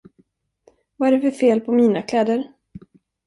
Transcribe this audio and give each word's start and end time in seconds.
Vad 0.97 1.09
är 1.09 1.13
det 1.17 1.21
för 1.21 1.31
fel 1.37 1.61
på 1.61 1.71
mina 1.71 2.01
kläder? 2.01 2.53